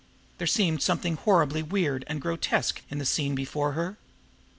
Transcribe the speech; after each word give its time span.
There 0.39 0.47
seemed 0.47 0.81
something 0.81 1.15
horribly 1.15 1.61
weird 1.61 2.05
and 2.07 2.19
grotesque 2.19 2.81
in 2.89 2.97
the 2.97 3.05
scene 3.05 3.35
before 3.35 3.73
her. 3.73 3.97